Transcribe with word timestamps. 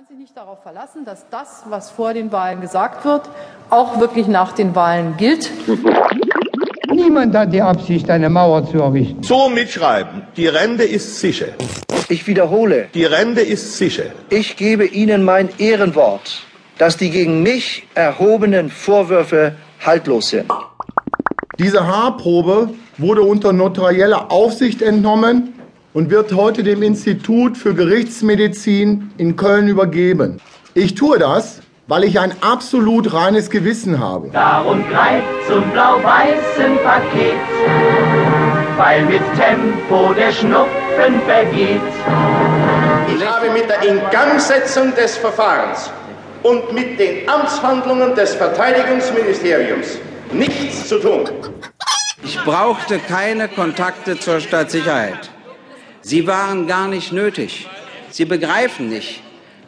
kann 0.00 0.06
sich 0.08 0.16
nicht 0.18 0.34
darauf 0.34 0.62
verlassen, 0.62 1.04
dass 1.04 1.26
das, 1.30 1.64
was 1.68 1.90
vor 1.90 2.14
den 2.14 2.32
Wahlen 2.32 2.62
gesagt 2.62 3.04
wird, 3.04 3.28
auch 3.68 4.00
wirklich 4.00 4.28
nach 4.28 4.52
den 4.52 4.74
Wahlen 4.74 5.18
gilt. 5.18 5.50
Niemand 6.90 7.36
hat 7.36 7.52
die 7.52 7.60
Absicht, 7.60 8.08
eine 8.08 8.30
Mauer 8.30 8.64
zu 8.66 8.78
errichten. 8.78 9.22
So 9.22 9.50
mitschreiben. 9.50 10.22
Die 10.38 10.46
Rente 10.46 10.84
ist 10.84 11.20
sicher. 11.20 11.48
Ich 12.08 12.26
wiederhole, 12.26 12.88
Die 12.94 13.04
Rente 13.04 13.42
ist 13.42 13.76
sicher. 13.76 14.04
ich 14.30 14.56
gebe 14.56 14.86
Ihnen 14.86 15.22
mein 15.22 15.50
Ehrenwort, 15.58 16.44
dass 16.78 16.96
die 16.96 17.10
gegen 17.10 17.42
mich 17.42 17.86
erhobenen 17.94 18.70
Vorwürfe 18.70 19.56
haltlos 19.84 20.30
sind. 20.30 20.50
Diese 21.58 21.86
Haarprobe 21.86 22.70
wurde 22.96 23.20
unter 23.20 23.52
notarieller 23.52 24.32
Aufsicht 24.32 24.80
entnommen 24.80 25.59
und 25.92 26.10
wird 26.10 26.32
heute 26.32 26.62
dem 26.62 26.82
Institut 26.82 27.56
für 27.56 27.74
Gerichtsmedizin 27.74 29.10
in 29.16 29.36
Köln 29.36 29.68
übergeben. 29.68 30.40
Ich 30.74 30.94
tue 30.94 31.18
das, 31.18 31.60
weil 31.88 32.04
ich 32.04 32.20
ein 32.20 32.32
absolut 32.40 33.12
reines 33.12 33.50
Gewissen 33.50 33.98
habe. 33.98 34.28
Darum 34.32 34.88
greift 34.88 35.26
zum 35.48 35.68
blau-weißen 35.72 36.76
Paket, 36.84 37.34
weil 38.76 39.04
mit 39.06 39.22
Tempo 39.36 40.14
der 40.14 40.30
Schnupfen 40.30 41.20
vergeht. 41.26 41.80
Ich 43.12 43.26
habe 43.26 43.50
mit 43.50 43.68
der 43.68 43.82
Ingangsetzung 43.82 44.94
des 44.94 45.16
Verfahrens 45.16 45.90
und 46.44 46.72
mit 46.72 47.00
den 47.00 47.28
Amtshandlungen 47.28 48.14
des 48.14 48.34
Verteidigungsministeriums 48.36 49.98
nichts 50.32 50.88
zu 50.88 51.00
tun. 51.00 51.24
Ich 52.22 52.38
brauchte 52.44 53.00
keine 53.00 53.48
Kontakte 53.48 54.16
zur 54.18 54.38
Staatssicherheit. 54.38 55.30
Sie 56.02 56.26
waren 56.26 56.66
gar 56.66 56.88
nicht 56.88 57.12
nötig. 57.12 57.68
Sie 58.10 58.24
begreifen 58.24 58.88
nicht, 58.88 59.20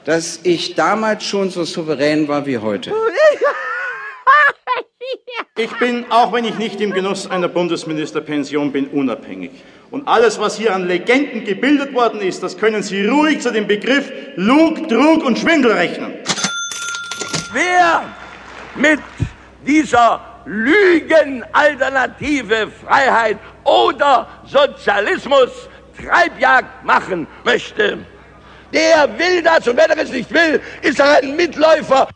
dass 0.05 0.41
ich 0.43 0.75
damals 0.75 1.25
schon 1.25 1.51
so 1.51 1.63
souverän 1.65 2.27
war 2.27 2.47
wie 2.47 2.59
heute. 2.59 2.93
Ich 5.57 5.71
bin, 5.79 6.07
auch 6.11 6.33
wenn 6.33 6.47
ich 6.47 6.57
nicht 6.57 6.81
im 6.81 6.93
Genuss 6.93 7.31
einer 7.31 7.49
Bundesministerpension 7.49 8.73
bin, 8.73 8.89
unabhängig. 8.89 9.51
Und 9.91 10.09
alles, 10.09 10.41
was 10.41 10.57
hier 10.57 10.75
an 10.75 10.87
Legenden 10.87 11.45
gebildet 11.45 11.93
worden 11.93 12.23
ist, 12.23 12.43
das 12.43 12.57
können 12.57 12.83
Sie 12.83 13.05
ruhig 13.05 13.41
zu 13.41 13.53
dem 13.53 13.67
Begriff 13.67 14.11
Lug, 14.37 14.89
Trug 14.89 15.23
und 15.23 15.39
Schwindel 15.39 15.73
rechnen. 15.73 16.15
Wer 17.53 18.05
mit 18.75 19.01
dieser 19.67 20.23
Lügenalternative 20.47 22.69
Freiheit 22.83 23.37
oder 23.65 24.27
Sozialismus 24.47 25.69
Treibjagd 25.97 26.85
machen 26.85 27.27
möchte, 27.45 27.99
der 28.73 29.19
will 29.19 29.43
das 29.43 29.67
und 29.69 29.77
wer 29.77 29.89
das 29.89 30.11
nicht 30.11 30.33
will, 30.33 30.61
ist 30.83 31.01
ein 31.01 31.37
Mitläufer. 31.37 32.09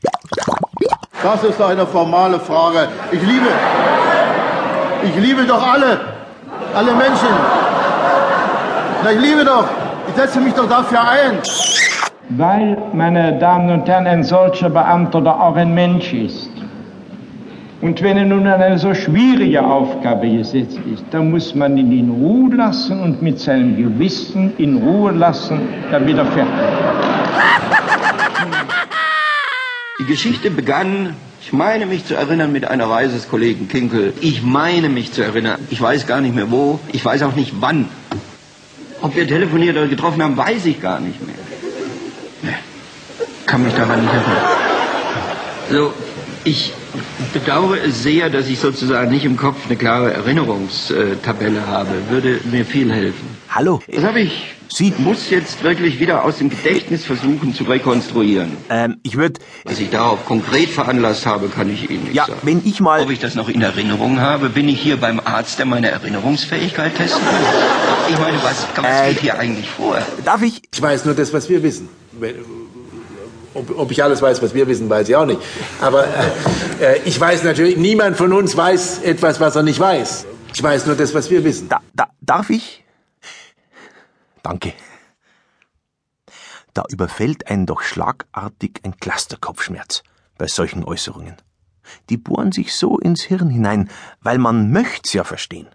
Das 1.22 1.42
ist 1.44 1.60
eine 1.60 1.86
formale 1.86 2.38
Frage. 2.40 2.88
Ich 3.10 3.20
liebe, 3.20 3.48
ich 5.02 5.16
liebe 5.16 5.44
doch 5.44 5.66
alle, 5.66 6.00
alle 6.74 6.92
Menschen. 6.92 7.28
Na, 9.02 9.12
ich 9.12 9.20
liebe 9.20 9.44
doch, 9.44 9.64
ich 10.08 10.14
setze 10.14 10.40
mich 10.40 10.54
doch 10.54 10.68
dafür 10.68 11.00
ein. 11.00 11.38
Weil, 12.30 12.76
meine 12.92 13.38
Damen 13.38 13.70
und 13.70 13.88
Herren, 13.88 14.06
ein 14.06 14.24
solcher 14.24 14.68
Beamter 14.68 15.20
doch 15.20 15.38
auch 15.38 15.56
ein 15.56 15.74
Mensch 15.74 16.12
ist. 16.12 16.55
Und 17.82 18.02
wenn 18.02 18.16
er 18.16 18.24
nun 18.24 18.46
an 18.46 18.60
eine 18.62 18.78
so 18.78 18.94
schwierige 18.94 19.62
Aufgabe 19.62 20.30
gesetzt 20.30 20.78
ist, 20.92 21.04
dann 21.10 21.30
muss 21.30 21.54
man 21.54 21.76
ihn 21.76 21.92
in 21.92 22.10
Ruhe 22.10 22.54
lassen 22.54 23.00
und 23.00 23.20
mit 23.20 23.38
seinem 23.38 23.76
Gewissen 23.76 24.54
in 24.56 24.78
Ruhe 24.78 25.12
lassen, 25.12 25.60
damit 25.90 26.16
er 26.16 26.26
fertig 26.26 26.52
Die 30.00 30.04
Geschichte 30.04 30.50
begann, 30.50 31.14
ich 31.42 31.52
meine 31.52 31.86
mich 31.86 32.06
zu 32.06 32.14
erinnern, 32.14 32.50
mit 32.50 32.66
einer 32.66 32.88
Reise 32.88 33.14
des 33.14 33.28
Kollegen 33.28 33.68
Kinkel. 33.68 34.14
Ich 34.20 34.42
meine 34.42 34.88
mich 34.88 35.12
zu 35.12 35.22
erinnern. 35.22 35.60
Ich 35.70 35.80
weiß 35.80 36.06
gar 36.06 36.20
nicht 36.20 36.34
mehr 36.34 36.50
wo. 36.50 36.80
Ich 36.92 37.04
weiß 37.04 37.22
auch 37.22 37.34
nicht 37.34 37.60
wann. 37.60 37.88
Ob 39.02 39.14
wir 39.14 39.28
telefoniert 39.28 39.76
oder 39.76 39.86
getroffen 39.86 40.22
haben, 40.22 40.36
weiß 40.36 40.64
ich 40.64 40.80
gar 40.80 40.98
nicht 40.98 41.24
mehr. 41.24 41.36
Nee, 42.42 42.54
kann 43.44 43.62
mich 43.62 43.74
daran 43.74 44.00
nicht 44.00 44.12
erinnern. 44.12 44.36
So, 45.70 45.92
ich 46.44 46.72
bedauere 47.32 47.78
es 47.86 48.02
sehr, 48.02 48.30
dass 48.30 48.48
ich 48.48 48.58
sozusagen 48.58 49.10
nicht 49.10 49.24
im 49.24 49.36
Kopf 49.36 49.56
eine 49.66 49.76
klare 49.76 50.12
Erinnerungstabelle 50.12 51.66
habe. 51.66 51.90
Würde 52.10 52.40
mir 52.50 52.64
viel 52.64 52.92
helfen. 52.92 53.26
Hallo. 53.50 53.80
Das 53.90 54.04
habe 54.04 54.20
ich. 54.20 54.52
Sie 54.68 54.92
muss 54.98 55.30
jetzt 55.30 55.62
wirklich 55.62 56.00
wieder 56.00 56.24
aus 56.24 56.38
dem 56.38 56.50
Gedächtnis 56.50 57.04
versuchen 57.04 57.54
zu 57.54 57.64
rekonstruieren. 57.64 58.50
Ähm, 58.68 58.96
ich 59.04 59.16
würde. 59.16 59.40
Was 59.64 59.78
ich 59.78 59.90
darauf 59.90 60.26
konkret 60.26 60.68
veranlasst 60.68 61.24
habe, 61.24 61.48
kann 61.48 61.72
ich 61.72 61.88
Ihnen 61.88 62.04
nicht 62.04 62.14
Ja, 62.14 62.26
sagen. 62.26 62.40
wenn 62.42 62.62
ich 62.64 62.80
mal. 62.80 63.00
Ob 63.00 63.10
ich 63.10 63.20
das 63.20 63.34
noch 63.36 63.48
in 63.48 63.62
Erinnerung 63.62 64.20
habe, 64.20 64.48
bin 64.50 64.68
ich 64.68 64.80
hier 64.80 64.96
beim 64.98 65.20
Arzt, 65.20 65.58
der 65.58 65.66
meine 65.66 65.88
Erinnerungsfähigkeit 65.90 66.94
testen 66.96 67.22
kann. 67.24 68.12
Ich 68.12 68.18
meine, 68.18 68.36
was, 68.42 68.66
was 68.76 68.84
Äh, 68.84 69.08
geht 69.12 69.20
hier 69.22 69.38
eigentlich 69.38 69.68
vor? 69.70 69.98
Darf 70.24 70.42
ich? 70.42 70.60
Ich 70.74 70.82
weiß 70.82 71.04
nur 71.06 71.14
das, 71.14 71.32
was 71.32 71.48
wir 71.48 71.62
wissen. 71.62 71.88
Ob, 73.56 73.78
ob 73.78 73.90
ich 73.90 74.02
alles 74.02 74.20
weiß, 74.22 74.42
was 74.42 74.54
wir 74.54 74.66
wissen, 74.66 74.88
weiß 74.90 75.08
ich 75.08 75.16
auch 75.16 75.26
nicht. 75.26 75.40
Aber 75.80 76.06
äh, 76.80 77.00
ich 77.04 77.18
weiß 77.18 77.42
natürlich, 77.44 77.76
niemand 77.76 78.16
von 78.16 78.32
uns 78.32 78.56
weiß 78.56 79.02
etwas, 79.02 79.40
was 79.40 79.56
er 79.56 79.62
nicht 79.62 79.80
weiß. 79.80 80.26
Ich 80.54 80.62
weiß 80.62 80.86
nur 80.86 80.96
das, 80.96 81.14
was 81.14 81.30
wir 81.30 81.44
wissen. 81.44 81.68
Da, 81.68 81.80
da, 81.94 82.08
darf 82.20 82.50
ich? 82.50 82.84
Danke. 84.42 84.72
Da 86.72 86.84
überfällt 86.88 87.48
einen 87.48 87.66
doch 87.66 87.82
schlagartig 87.82 88.80
ein 88.84 88.96
Clusterkopfschmerz 88.98 90.02
bei 90.38 90.46
solchen 90.46 90.84
Äußerungen. 90.84 91.36
Die 92.10 92.16
bohren 92.16 92.52
sich 92.52 92.74
so 92.74 92.98
ins 92.98 93.22
Hirn 93.22 93.48
hinein, 93.48 93.90
weil 94.20 94.38
man 94.38 94.70
möcht's 94.70 95.12
ja 95.12 95.24
verstehen. 95.24 95.68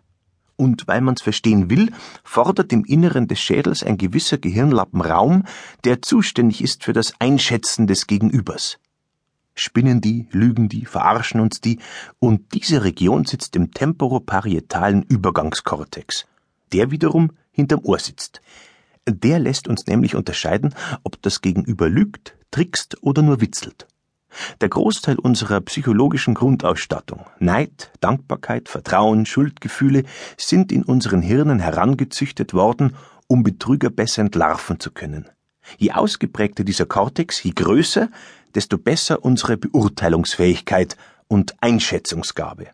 Und 0.62 0.88
weil 0.88 1.02
man's 1.02 1.24
verstehen 1.24 1.72
will, 1.72 1.92
fordert 2.24 2.72
im 2.72 2.86
Inneren 2.86 3.28
des 3.28 3.40
Schädels 3.40 3.82
ein 3.82 3.98
gewisser 3.98 4.38
Gehirnlappen 4.38 5.02
Raum, 5.02 5.46
der 5.86 6.04
zuständig 6.04 6.62
ist 6.62 6.84
für 6.84 6.94
das 6.94 7.16
Einschätzen 7.18 7.88
des 7.88 8.06
Gegenübers. 8.06 8.78
Spinnen 9.56 10.02
die, 10.02 10.28
lügen 10.30 10.70
die, 10.70 10.86
verarschen 10.86 11.42
uns 11.42 11.62
die, 11.62 11.80
und 12.20 12.54
diese 12.54 12.84
Region 12.84 13.26
sitzt 13.26 13.56
im 13.56 13.72
temporoparietalen 13.72 15.02
Übergangskortex. 15.02 16.28
Der 16.72 16.92
wiederum 16.92 17.32
hinterm 17.50 17.80
Ohr 17.82 17.98
sitzt. 17.98 18.40
Der 19.10 19.40
lässt 19.40 19.68
uns 19.68 19.88
nämlich 19.88 20.14
unterscheiden, 20.14 20.76
ob 21.02 21.20
das 21.24 21.42
Gegenüber 21.42 21.90
lügt, 21.90 22.38
trickst 22.52 23.02
oder 23.02 23.24
nur 23.24 23.42
witzelt. 23.42 23.88
Der 24.62 24.70
Großteil 24.70 25.18
unserer 25.20 25.62
psychologischen 25.62 26.34
Grundausstattung, 26.34 27.26
Neid, 27.40 27.92
Dankbarkeit, 28.00 28.70
Vertrauen, 28.70 29.26
Schuldgefühle, 29.26 30.04
sind 30.38 30.72
in 30.72 30.84
unseren 30.84 31.22
Hirnen 31.22 31.60
herangezüchtet 31.60 32.54
worden, 32.54 32.96
um 33.28 33.44
Betrüger 33.44 33.90
besser 33.90 34.22
entlarven 34.22 34.80
zu 34.80 34.92
können. 34.92 35.30
Je 35.78 35.92
ausgeprägter 35.92 36.64
dieser 36.64 36.86
Kortex, 36.86 37.44
je 37.44 37.52
größer, 37.52 38.10
desto 38.56 38.78
besser 38.78 39.24
unsere 39.24 39.58
Beurteilungsfähigkeit 39.58 40.98
und 41.28 41.56
Einschätzungsgabe. 41.62 42.68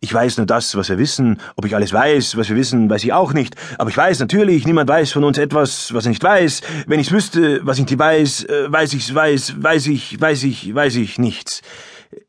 Ich 0.00 0.12
weiß 0.12 0.36
nur 0.36 0.46
das, 0.46 0.74
was 0.76 0.88
wir 0.88 0.98
wissen. 0.98 1.40
Ob 1.56 1.64
ich 1.64 1.74
alles 1.74 1.92
weiß, 1.92 2.36
was 2.36 2.48
wir 2.48 2.56
wissen, 2.56 2.88
weiß 2.90 3.04
ich 3.04 3.12
auch 3.12 3.32
nicht. 3.32 3.56
Aber 3.78 3.90
ich 3.90 3.96
weiß 3.96 4.20
natürlich, 4.20 4.66
niemand 4.66 4.88
weiß 4.88 5.12
von 5.12 5.24
uns 5.24 5.38
etwas, 5.38 5.92
was 5.94 6.06
er 6.06 6.10
nicht 6.10 6.22
weiß. 6.22 6.62
Wenn 6.86 7.00
ich's 7.00 7.12
wüsste, 7.12 7.60
was 7.64 7.78
ich 7.78 7.86
nicht 7.86 7.98
weiß, 7.98 8.44
äh, 8.44 8.72
weiß 8.72 8.92
ich's 8.94 9.14
weiß, 9.14 9.62
weiß 9.62 9.86
ich, 9.86 10.20
weiß 10.20 10.44
ich, 10.44 10.74
weiß 10.74 10.96
ich 10.96 11.18
nichts. 11.18 11.62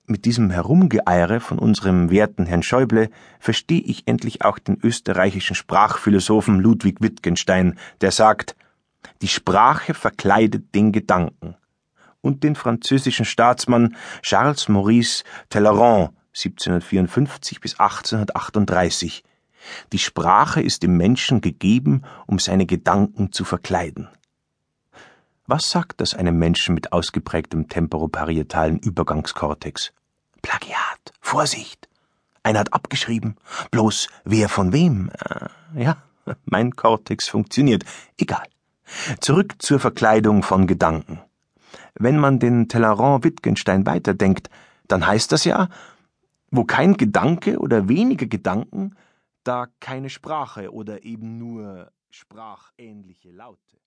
Mit 0.06 0.26
diesem 0.26 0.50
Herumgeeiere 0.50 1.40
von 1.40 1.58
unserem 1.58 2.12
werten 2.12 2.46
Herrn 2.46 2.64
Schäuble 2.64 3.10
verstehe 3.40 3.82
ich 3.82 4.04
endlich 4.06 4.44
auch 4.44 4.60
den 4.60 4.78
österreichischen 4.84 5.56
Sprachphilosophen 5.56 6.60
Ludwig 6.60 7.02
Wittgenstein, 7.02 7.78
der 8.02 8.12
sagt, 8.12 8.56
die 9.22 9.28
Sprache 9.28 9.94
verkleidet 9.94 10.76
den 10.76 10.92
Gedanken. 10.92 11.56
Und 12.22 12.44
den 12.44 12.56
französischen 12.56 13.26
Staatsmann 13.26 13.96
Charles 14.22 14.70
Maurice 14.70 15.24
Talleyrand 15.50 16.12
1754 16.34 17.60
bis 17.60 17.80
1838. 17.80 19.24
Die 19.92 20.00
Sprache 20.00 20.62
ist 20.62 20.84
dem 20.84 20.98
Menschen 20.98 21.42
gegeben, 21.42 22.04
um 22.26 22.40
seine 22.40 22.66
Gedanken 22.66 23.32
zu 23.32 23.44
verkleiden. 23.44 24.10
Was 25.46 25.70
sagt 25.70 26.00
das 26.00 26.14
einem 26.14 26.40
Menschen 26.40 26.76
mit 26.76 26.94
ausgeprägtem 26.94 27.68
temporoparietalen 27.68 28.80
Übergangskortex? 28.80 29.92
Plagiat, 30.42 31.14
Vorsicht! 31.20 31.90
Einer 32.44 32.60
hat 32.60 32.74
abgeschrieben. 32.74 33.36
Bloß 33.70 34.08
wer 34.24 34.50
von 34.50 34.74
wem? 34.74 35.12
Äh, 35.20 35.84
ja, 35.84 35.98
mein 36.46 36.76
Kortex 36.76 37.28
funktioniert. 37.28 37.84
Egal. 38.18 38.44
Zurück 39.20 39.56
zur 39.60 39.80
Verkleidung 39.80 40.44
von 40.44 40.68
Gedanken. 40.68 41.22
Wenn 41.96 42.18
man 42.18 42.40
den 42.40 42.68
Tellerrand 42.68 43.24
Wittgenstein 43.24 43.86
weiterdenkt, 43.86 44.50
dann 44.88 45.06
heißt 45.06 45.32
das 45.32 45.46
ja, 45.46 45.70
wo 46.52 46.66
kein 46.66 46.98
Gedanke 46.98 47.58
oder 47.60 47.88
weniger 47.88 48.28
Gedanken, 48.28 48.96
da 49.44 49.68
keine 49.80 50.10
Sprache 50.10 50.72
oder 50.72 51.04
eben 51.04 51.38
nur 51.38 51.92
sprachähnliche 52.12 53.32
Laute. 53.32 53.80